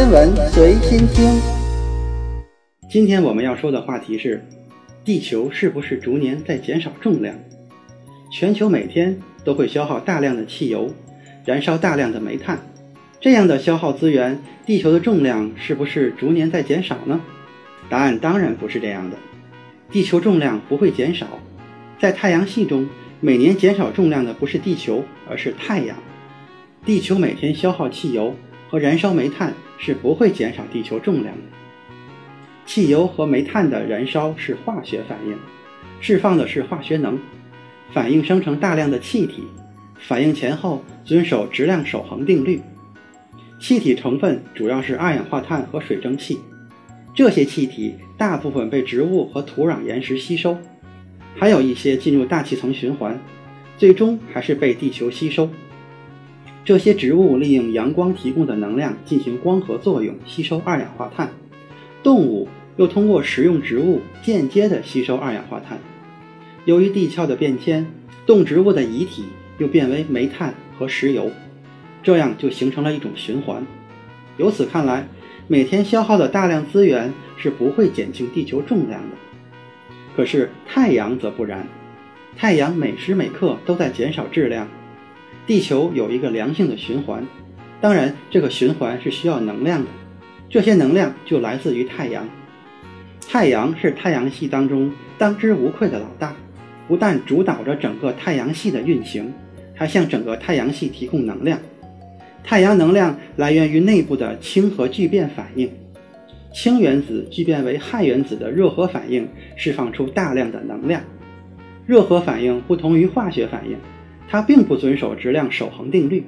[0.00, 1.38] 天文随心听。
[2.90, 4.42] 今天我们要说的话题是：
[5.04, 7.36] 地球是不是逐年在减少重量？
[8.32, 10.90] 全球每天都会消耗大量的汽油，
[11.44, 12.60] 燃烧大量的煤炭，
[13.20, 17.20] 这样的消耗资源，地球的重量是不是逐年在减少呢？
[17.90, 19.18] 答案当然不是这样的，
[19.90, 21.26] 地球重量不会减少。
[21.98, 22.88] 在太阳系中，
[23.20, 25.94] 每年减少重量的不是地球，而是太阳。
[26.86, 28.34] 地球每天消耗汽油
[28.70, 31.42] 和燃烧煤炭是不会减少地球重量的。
[32.64, 35.36] 汽油和煤炭的燃烧是化学反应，
[36.00, 37.18] 释放的是化学能，
[37.92, 39.42] 反应生成大量的气体，
[39.98, 42.62] 反应前后遵守质量守恒定律。
[43.58, 46.38] 气体成分主要是二氧化碳和水蒸气，
[47.12, 50.56] 这些气体大部分被植物和土壤岩石吸收，
[51.34, 53.20] 还有一些进入大气层循环，
[53.76, 55.50] 最终还是被地球吸收。
[56.64, 61.28] 这些植物利用阳光提供的能量进行光合作用，吸收二氧化碳；
[62.02, 65.78] 动物又通过食用植物间接的吸收二氧化碳。
[66.66, 67.86] 由于地壳的变迁，
[68.26, 69.24] 动植物的遗体
[69.58, 71.30] 又变为煤炭和石油，
[72.02, 73.66] 这样就形成了一种循环。
[74.36, 75.08] 由此看来，
[75.48, 79.16] 每天消耗的大量资源是不会减轻地球重量的。
[80.14, 81.66] 可是太阳则不然，
[82.36, 84.68] 太阳每时每刻都在减少质量。
[85.46, 87.26] 地球有一个良性的循环，
[87.80, 89.88] 当然，这个循环是需要能量的，
[90.48, 92.28] 这些能量就来自于太阳。
[93.28, 96.34] 太阳是太阳系当中当之无愧的老大，
[96.86, 99.32] 不但主导着整个太阳系的运行，
[99.74, 101.58] 还向整个太阳系提供能量。
[102.42, 105.70] 太阳能量来源于内部的氢核聚变反应，
[106.52, 111.02] 氢原子聚变为氦原子的热核反应，释放出大量的能量。
[111.86, 113.76] 热核反应不同于化学反应。
[114.30, 116.24] 它并不遵守质量守恒定律，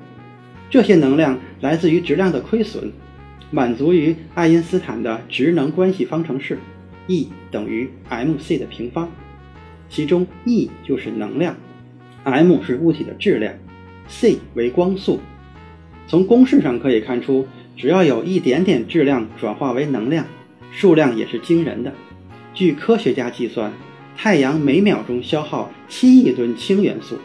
[0.69, 2.91] 这些能量来自于质量的亏损，
[3.53, 6.59] 满足于爱因斯坦的质能关系方程式
[7.07, 9.09] ，E 等于 mc 的平方，
[9.89, 11.55] 其中 E 就是能量
[12.25, 13.55] ，m 是物体的质量
[14.09, 15.21] ，c 为光速。
[16.09, 17.47] 从公式上可以看出，
[17.77, 20.27] 只要有一点点质量转化为能量，
[20.73, 21.93] 数量也是惊人的。
[22.53, 23.73] 据科学家计算，
[24.17, 27.17] 太阳每秒钟消耗七亿吨氢元素。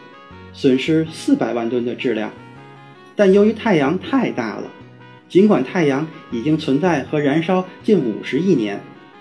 [0.58, 2.32] 损失四百万吨的质量，
[3.14, 4.64] 但由于太阳太大了，
[5.28, 8.80] 尽管太阳已经存在和燃烧近五十亿年，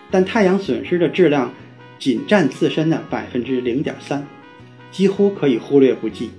[0.09, 1.53] 但太阳损失的质量
[1.99, 4.25] 仅占自身的百分之零点三，
[4.89, 6.31] 几乎可以忽略不计。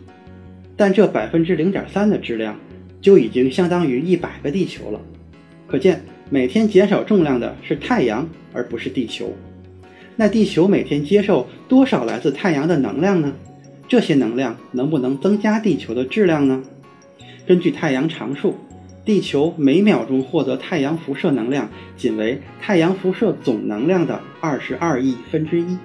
[0.77, 2.59] 但这百分之零点三的质量
[3.01, 5.01] 就已经相当于一百个地球了，
[5.69, 9.33] 可见每天减少重量的是太阳，而不是地球。
[10.17, 13.33] 那地球每天接受多少来自太阳的能量呢？
[13.89, 16.63] 这些能量能不能增加地球的质量呢？
[17.47, 18.55] 根据太阳常数，
[19.07, 25.79] 地球每秒钟获得太阳辐射能量仅为太阳辐射总能量的二十二亿分之一，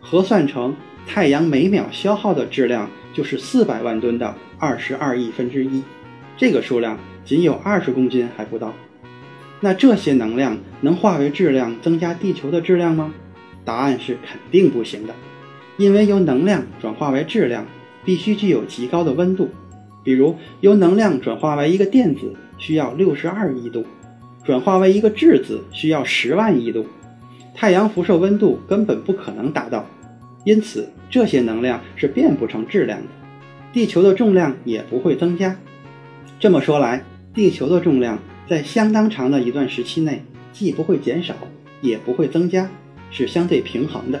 [0.00, 0.74] 核算成
[1.06, 5.84] 太阳每秒消耗的质量就是四百万吨的二十二亿分之一，
[6.36, 8.74] 这个数量仅有二十公斤还不到。
[9.60, 13.14] 那这些能量能化为质量增加地球的质量吗？
[13.64, 15.14] 答案是肯定不行的。
[15.76, 17.66] 因为由能量转化为质量，
[18.04, 19.50] 必须具有极高的温度。
[20.02, 23.84] 比如，由能量转化为一个电子需要六十二亿度，
[24.44, 26.86] 转化为一个质子需要十万亿度。
[27.54, 29.86] 太阳辐射温度根本不可能达到，
[30.44, 33.06] 因此这些能量是变不成质量的。
[33.72, 35.56] 地球的重量也不会增加。
[36.38, 37.02] 这么说来，
[37.32, 41.34] 地球的重量在相当长的一段时期内既不会减少，
[41.80, 42.68] 也不会增加，
[43.10, 44.20] 是相对平衡的。